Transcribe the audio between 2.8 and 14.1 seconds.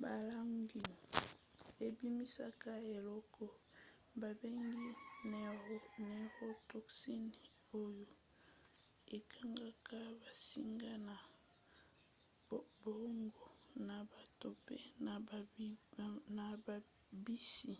eloko babengi neurotoxine oyo ekangaka bansinga ya boongo na